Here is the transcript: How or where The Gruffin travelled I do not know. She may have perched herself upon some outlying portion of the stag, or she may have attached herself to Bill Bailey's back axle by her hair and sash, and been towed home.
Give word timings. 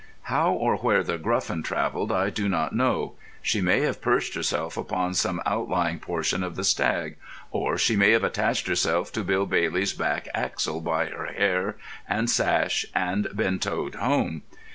How 0.23 0.51
or 0.53 0.77
where 0.77 1.03
The 1.03 1.19
Gruffin 1.19 1.61
travelled 1.61 2.11
I 2.11 2.31
do 2.31 2.49
not 2.49 2.73
know. 2.73 3.13
She 3.43 3.61
may 3.61 3.81
have 3.81 4.01
perched 4.01 4.33
herself 4.33 4.75
upon 4.75 5.13
some 5.13 5.39
outlying 5.45 5.99
portion 5.99 6.41
of 6.43 6.55
the 6.55 6.63
stag, 6.63 7.17
or 7.51 7.77
she 7.77 7.95
may 7.95 8.09
have 8.13 8.23
attached 8.23 8.65
herself 8.65 9.11
to 9.11 9.23
Bill 9.23 9.45
Bailey's 9.45 9.93
back 9.93 10.27
axle 10.33 10.81
by 10.81 11.05
her 11.05 11.27
hair 11.27 11.75
and 12.09 12.31
sash, 12.31 12.83
and 12.95 13.27
been 13.35 13.59
towed 13.59 13.93
home. 13.93 14.41